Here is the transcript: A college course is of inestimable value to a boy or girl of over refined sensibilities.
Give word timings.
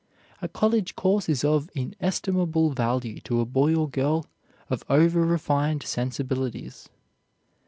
A 0.41 0.47
college 0.47 0.95
course 0.95 1.29
is 1.29 1.43
of 1.43 1.69
inestimable 1.75 2.71
value 2.71 3.21
to 3.21 3.39
a 3.39 3.45
boy 3.45 3.75
or 3.75 3.87
girl 3.87 4.25
of 4.67 4.83
over 4.89 5.23
refined 5.23 5.83
sensibilities. 5.83 6.89